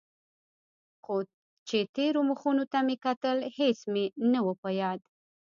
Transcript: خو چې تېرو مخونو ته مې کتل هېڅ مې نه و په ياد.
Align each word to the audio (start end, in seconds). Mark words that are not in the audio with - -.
خو 1.03 1.15
چې 1.67 1.77
تېرو 1.95 2.19
مخونو 2.29 2.63
ته 2.71 2.77
مې 2.85 2.95
کتل 3.05 3.37
هېڅ 3.57 3.77
مې 3.93 4.05
نه 4.31 4.39
و 4.45 4.47
په 4.61 4.69
ياد. 4.81 4.99